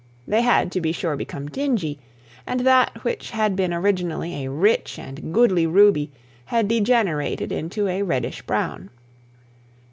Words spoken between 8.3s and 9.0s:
brown.